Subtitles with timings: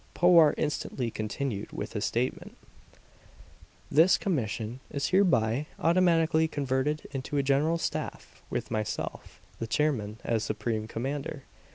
[0.15, 2.57] Powart instantly continued with his statement:
[3.91, 10.43] "This commission is hereby automatically converted into a general staff, with myself, the chairman, as
[10.43, 11.43] supreme commander.